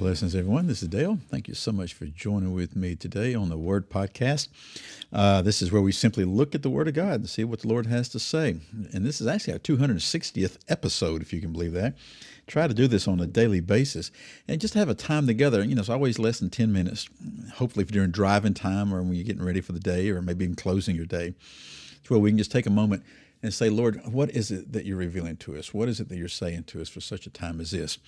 [0.00, 0.66] Blessings, everyone.
[0.66, 1.18] This is Dale.
[1.28, 4.48] Thank you so much for joining with me today on the Word Podcast.
[5.12, 7.60] Uh, this is where we simply look at the Word of God and see what
[7.60, 8.56] the Lord has to say.
[8.94, 11.98] And this is actually our 260th episode, if you can believe that.
[12.46, 14.10] Try to do this on a daily basis
[14.48, 15.62] and just have a time together.
[15.62, 17.06] You know, it's always less than 10 minutes,
[17.56, 20.56] hopefully, during driving time or when you're getting ready for the day or maybe even
[20.56, 21.34] closing your day.
[22.00, 23.02] It's where we can just take a moment
[23.42, 25.72] and say, Lord, what is it that you're revealing to us?
[25.72, 27.98] What is it that you're saying to us for such a time as this?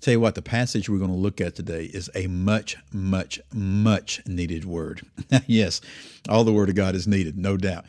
[0.00, 3.40] Tell you what, the passage we're going to look at today is a much, much,
[3.52, 5.02] much needed word.
[5.46, 5.80] yes,
[6.28, 7.84] all the word of God is needed, no doubt.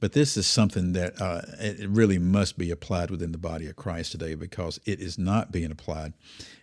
[0.00, 3.74] But this is something that uh, it really must be applied within the body of
[3.74, 6.12] Christ today because it is not being applied.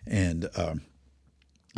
[0.06, 0.76] And uh,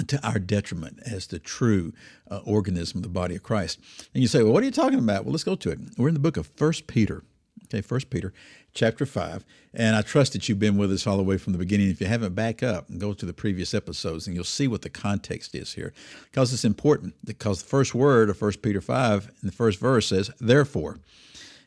[0.07, 1.93] to our detriment as the true
[2.31, 3.81] uh, organism of the body of Christ.
[4.15, 5.25] And you say, well, what are you talking about?
[5.25, 5.79] Well, let's go to it.
[5.97, 7.25] We're in the book of First Peter.
[7.69, 8.33] Okay, First Peter
[8.73, 9.45] chapter 5.
[9.75, 11.91] And I trust that you've been with us all the way from the beginning.
[11.91, 14.83] If you haven't, back up and go to the previous episodes and you'll see what
[14.83, 15.93] the context is here.
[16.25, 20.07] Because it's important, because the first word of First Peter 5 in the first verse
[20.07, 20.99] says, therefore.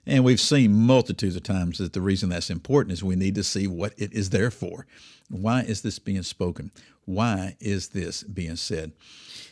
[0.08, 3.44] And we've seen multitudes of times that the reason that's important is we need to
[3.44, 4.88] see what it is there for.
[5.30, 6.72] Why is this being spoken?
[7.06, 8.94] Why is this being said?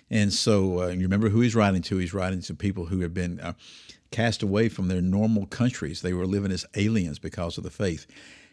[0.09, 1.97] And so uh, you remember who he's writing to.
[1.97, 3.53] He's writing to people who have been uh,
[4.11, 6.02] cast away from their normal countries.
[6.02, 8.05] They were living as aliens because of the faith.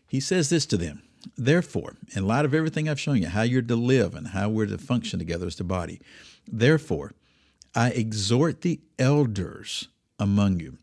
[0.07, 1.03] He says this to them
[1.37, 4.67] Therefore, in light of everything I've shown you, how you're to live and how we're
[4.67, 6.01] to function together as the body,
[6.47, 7.13] therefore,
[7.75, 10.79] I exhort the elders among you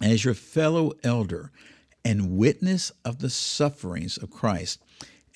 [0.00, 1.50] as your fellow elder
[2.04, 4.80] and witness of the sufferings of Christ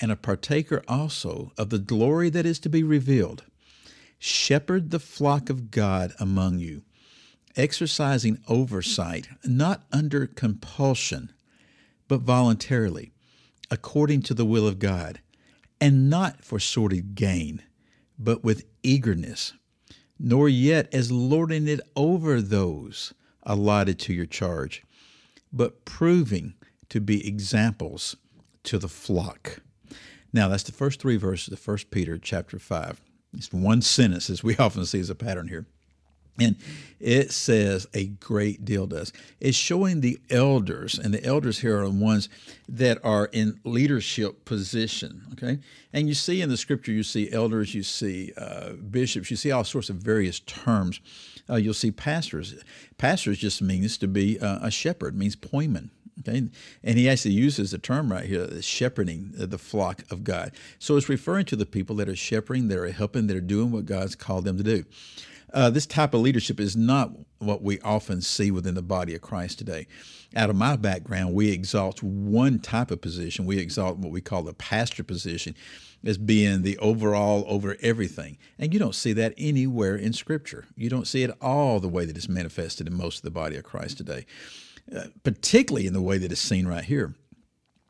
[0.01, 3.45] and a partaker also of the glory that is to be revealed.
[4.19, 6.83] Shepherd the flock of God among you
[7.57, 11.33] exercising oversight, not under compulsion,
[12.09, 13.13] but voluntarily,
[13.71, 15.21] according to the will of God,
[15.81, 17.63] and not for sordid gain,
[18.19, 19.53] but with eagerness,
[20.19, 24.85] nor yet as lording it over those allotted to your charge,
[25.53, 26.55] but proving
[26.89, 28.17] to be examples
[28.63, 29.61] to the flock.
[30.33, 33.01] Now, that's the first three verses of First Peter chapter 5.
[33.35, 35.67] It's one sentence, as we often see as a pattern here.
[36.39, 36.57] And
[36.99, 39.13] it says a great deal does.
[39.41, 42.29] It's showing the elders, and the elders here are the ones
[42.69, 45.23] that are in leadership position.
[45.33, 45.59] Okay,
[45.93, 49.51] and you see in the scripture, you see elders, you see uh, bishops, you see
[49.51, 51.01] all sorts of various terms.
[51.51, 52.55] Uh, you'll see pastors.
[52.99, 55.91] Pastors just means to be uh, a shepherd, means poimen.
[56.29, 56.49] Okay,
[56.85, 60.53] and he actually uses the term right here, shepherding the flock of God.
[60.79, 63.73] So it's referring to the people that are shepherding, that are helping, that are doing
[63.73, 64.85] what God's called them to do.
[65.53, 69.21] Uh, this type of leadership is not what we often see within the body of
[69.21, 69.87] Christ today.
[70.35, 73.45] Out of my background, we exalt one type of position.
[73.45, 75.55] We exalt what we call the pastor position
[76.05, 78.39] as being the overall over everything.
[78.59, 80.65] And you don't see that anywhere in Scripture.
[80.75, 83.57] You don't see it all the way that it's manifested in most of the body
[83.57, 84.25] of Christ today,
[84.95, 87.15] uh, particularly in the way that it's seen right here.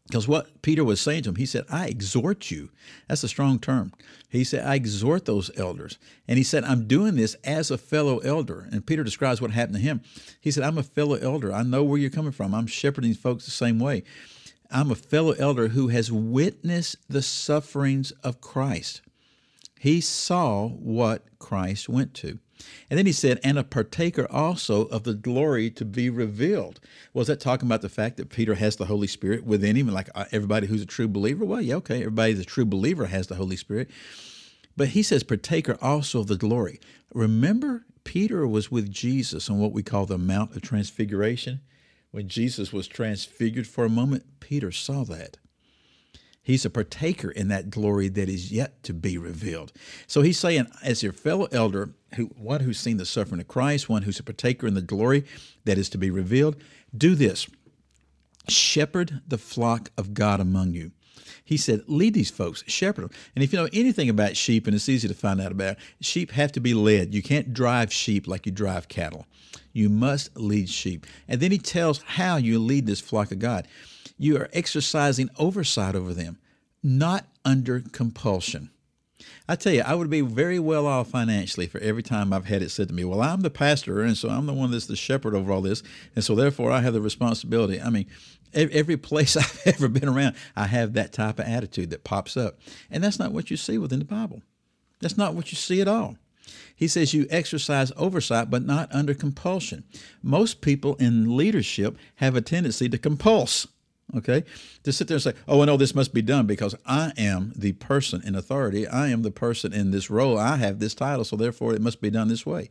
[0.09, 2.71] Because what Peter was saying to him, he said, I exhort you.
[3.09, 3.93] That's a strong term.
[4.29, 5.97] He said, I exhort those elders.
[6.29, 8.69] And he said, I'm doing this as a fellow elder.
[8.71, 10.03] And Peter describes what happened to him.
[10.41, 11.53] He said, I'm a fellow elder.
[11.53, 12.55] I know where you're coming from.
[12.55, 14.03] I'm shepherding folks the same way.
[14.71, 19.03] I'm a fellow elder who has witnessed the sufferings of Christ.
[19.79, 22.39] He saw what Christ went to.
[22.91, 26.81] And then he said, and a partaker also of the glory to be revealed.
[27.15, 30.11] Was that talking about the fact that Peter has the Holy Spirit within him, like
[30.15, 31.45] uh, everybody who's a true believer?
[31.45, 33.91] Well, yeah, okay, everybody who's a true believer has the Holy Spirit.
[34.77, 36.81] But he says, partaker also of the glory.
[37.15, 41.61] Remember, Peter was with Jesus on what we call the Mount of Transfiguration.
[42.11, 45.39] When Jesus was transfigured for a moment, Peter saw that.
[46.43, 49.73] He's a partaker in that glory that is yet to be revealed.
[50.09, 53.89] So he's saying, as your fellow elder, who one who's seen the suffering of Christ,
[53.89, 55.25] one who's a partaker in the glory
[55.65, 56.57] that is to be revealed,
[56.97, 57.47] do this.
[58.49, 60.91] Shepherd the flock of God among you.
[61.45, 63.11] He said, lead these folks, shepherd them.
[63.35, 66.33] And if you know anything about sheep, and it's easy to find out about, sheep
[66.33, 67.15] have to be led.
[67.15, 69.27] You can't drive sheep like you drive cattle.
[69.73, 71.07] You must lead sheep.
[71.29, 73.69] And then he tells how you lead this flock of God
[74.17, 76.39] you are exercising oversight over them,
[76.83, 78.71] not under compulsion.
[79.49, 82.63] I tell you, I would be very well off financially for every time I've had
[82.63, 84.97] it said to me, Well, I'm the pastor, and so I'm the one that's the
[84.97, 85.83] shepherd over all this,
[86.15, 87.81] and so therefore I have the responsibility.
[87.81, 88.07] I mean,
[88.55, 92.59] every place I've ever been around, I have that type of attitude that pops up.
[92.91, 94.43] And that's not what you see within the Bible.
[95.01, 96.17] That's not what you see at all.
[96.75, 99.85] He says you exercise oversight, but not under compulsion.
[100.23, 103.67] Most people in leadership have a tendency to compulse
[104.17, 104.45] okay?
[104.85, 107.53] To sit there and say, oh, I know this must be done because I am
[107.57, 108.87] the person in authority.
[108.87, 110.39] I am the person in this role.
[110.39, 112.69] I have this title, so therefore it must be done this way.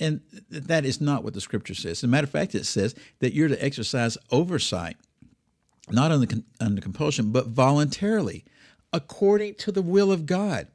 [0.00, 0.20] And
[0.50, 1.98] that is not what the scripture says.
[1.98, 4.96] As a matter of fact, it says that you're to exercise oversight,
[5.90, 8.44] not under, under compulsion, but voluntarily,
[8.92, 10.68] according to the will of God.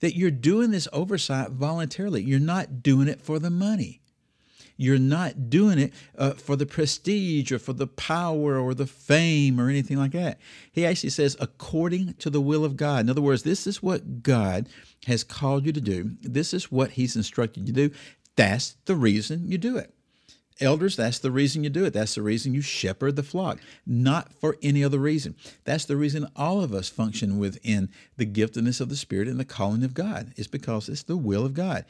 [0.00, 2.22] That you're doing this oversight voluntarily.
[2.22, 4.00] You're not doing it for the money.
[4.76, 9.60] You're not doing it uh, for the prestige or for the power or the fame
[9.60, 10.38] or anything like that.
[10.72, 13.00] He actually says, according to the will of God.
[13.00, 14.68] In other words, this is what God
[15.06, 17.94] has called you to do, this is what He's instructed you to do.
[18.36, 19.94] That's the reason you do it.
[20.60, 21.92] Elders, that's the reason you do it.
[21.92, 25.34] That's the reason you shepherd the flock, not for any other reason.
[25.64, 29.44] That's the reason all of us function within the giftedness of the Spirit and the
[29.44, 31.84] calling of God, is because it's the will of God.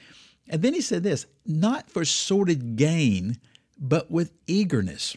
[0.49, 3.39] And then he said this not for sordid gain,
[3.79, 5.17] but with eagerness.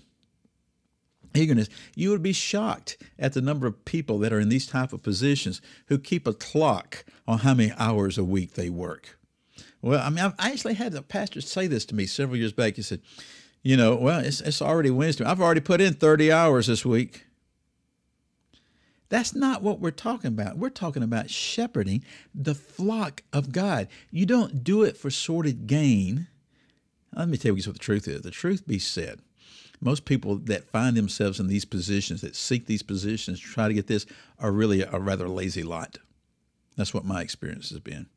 [1.33, 1.69] Eagerness.
[1.95, 5.03] You would be shocked at the number of people that are in these type of
[5.03, 9.19] positions who keep a clock on how many hours a week they work.
[9.81, 12.53] Well, I mean, I've, I actually had a pastor say this to me several years
[12.53, 12.75] back.
[12.75, 13.01] He said,
[13.62, 15.25] "You know, well, it's, it's already Wednesday.
[15.25, 17.26] I've already put in 30 hours this week."
[19.09, 20.57] That's not what we're talking about.
[20.57, 22.04] We're talking about shepherding
[22.36, 23.88] the flock of God.
[24.12, 26.27] You don't do it for sordid gain.
[27.15, 28.21] Let me tell you what the truth is.
[28.21, 29.19] The truth be said,
[29.80, 33.88] most people that find themselves in these positions, that seek these positions, try to get
[33.88, 34.06] this,
[34.39, 36.00] are really a rather lazy lot.
[36.75, 38.07] That's what my experience has been.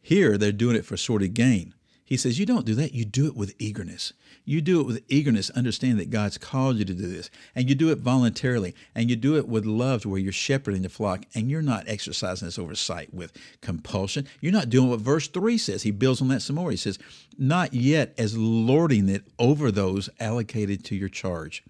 [0.00, 1.74] Here, they're doing it for sordid gain.
[2.12, 2.92] He says, You don't do that.
[2.92, 4.12] You do it with eagerness.
[4.44, 7.30] You do it with eagerness, understand that God's called you to do this.
[7.54, 8.74] And you do it voluntarily.
[8.94, 11.88] And you do it with love to where you're shepherding the flock and you're not
[11.88, 13.32] exercising this oversight with
[13.62, 14.28] compulsion.
[14.42, 15.84] You're not doing what verse 3 says.
[15.84, 16.70] He builds on that some more.
[16.70, 16.98] He says,
[17.38, 21.64] Not yet as lording it over those allocated to your charge.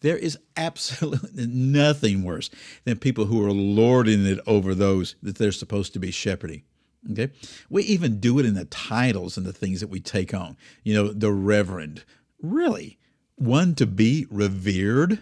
[0.00, 2.50] There is absolutely nothing worse
[2.84, 6.62] than people who are lording it over those that they're supposed to be shepherding.
[7.10, 7.30] Okay.
[7.70, 10.56] We even do it in the titles and the things that we take on.
[10.82, 12.04] You know, the Reverend.
[12.42, 12.98] Really?
[13.36, 15.20] One to be revered?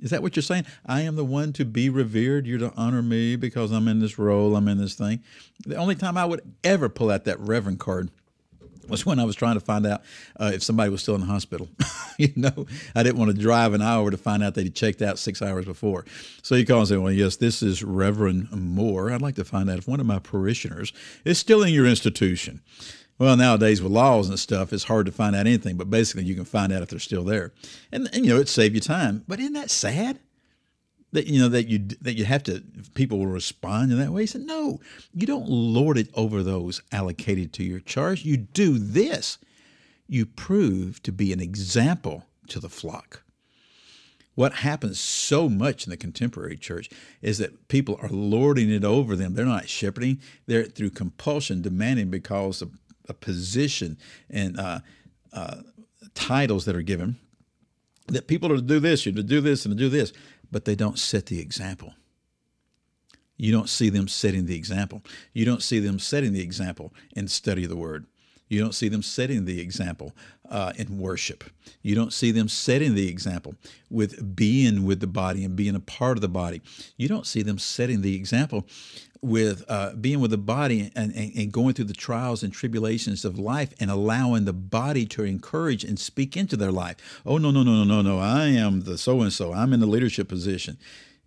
[0.00, 0.66] Is that what you're saying?
[0.86, 2.46] I am the one to be revered.
[2.46, 5.22] You're to honor me because I'm in this role, I'm in this thing.
[5.66, 8.10] The only time I would ever pull out that Reverend card
[8.88, 10.02] was when I was trying to find out
[10.38, 11.68] uh, if somebody was still in the hospital.
[12.26, 15.00] you know, I didn't want to drive an hour to find out that he checked
[15.00, 16.04] out six hours before.
[16.42, 19.10] So he called and said, Well, yes, this is Reverend Moore.
[19.10, 20.92] I'd like to find out if one of my parishioners
[21.24, 22.60] is still in your institution.
[23.18, 26.34] Well, nowadays with laws and stuff, it's hard to find out anything, but basically you
[26.34, 27.52] can find out if they're still there.
[27.92, 29.24] And, and you know, it saved you time.
[29.28, 30.18] But isn't that sad?
[31.12, 32.62] that you know that you that you have to
[32.94, 34.22] people will respond in that way.
[34.22, 34.78] He said, no,
[35.12, 38.24] you don't lord it over those allocated to your charge.
[38.24, 39.38] You do this.
[40.10, 43.22] You prove to be an example to the flock.
[44.34, 46.88] What happens so much in the contemporary church
[47.22, 49.34] is that people are lording it over them.
[49.34, 52.72] They're not shepherding; they're through compulsion, demanding because of
[53.08, 53.98] a position
[54.28, 54.80] and uh,
[55.32, 55.56] uh,
[56.14, 57.16] titles that are given.
[58.08, 60.12] That people are to do this, you're to do this, and to do this
[60.50, 61.94] but they don't set the example.
[63.36, 65.02] You don't see them setting the example.
[65.32, 68.06] You don't see them setting the example in study of the word.
[68.50, 70.12] You don't see them setting the example
[70.50, 71.44] uh, in worship.
[71.82, 73.54] You don't see them setting the example
[73.88, 76.60] with being with the body and being a part of the body.
[76.96, 78.66] You don't see them setting the example
[79.22, 83.24] with uh, being with the body and, and, and, going through the trials and tribulations
[83.24, 86.96] of life and allowing the body to encourage and speak into their life.
[87.24, 88.18] Oh, no, no, no, no, no, no.
[88.18, 89.52] I am the so and so.
[89.52, 90.78] I'm in the leadership position.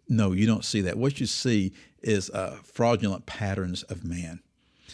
[0.10, 0.98] No, you don't see that.
[0.98, 4.42] What you see is uh, fraudulent patterns of man.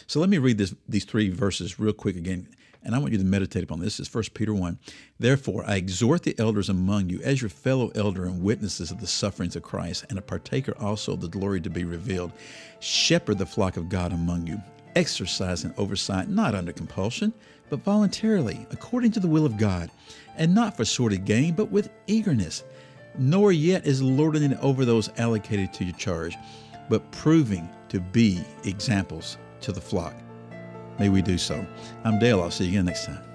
[0.06, 2.48] So let me read this, these three verses real quick again,
[2.82, 3.98] and I want you to meditate upon this.
[3.98, 4.78] This is 1 Peter 1.
[5.18, 9.06] Therefore, I exhort the elders among you as your fellow elder and witnesses of the
[9.06, 12.32] sufferings of Christ, and a partaker also of the glory to be revealed.
[12.80, 14.60] Shepherd the flock of God among you,
[14.96, 17.34] exercising oversight, not under compulsion,
[17.68, 19.90] but voluntarily, according to the will of God,
[20.36, 22.64] and not for sordid gain, but with eagerness,
[23.18, 26.36] nor yet is lording it over those allocated to your charge,
[26.88, 30.14] but proving to be examples to the flock.
[30.98, 31.66] May we do so.
[32.04, 32.42] I'm Dale.
[32.42, 33.29] I'll see you again next time.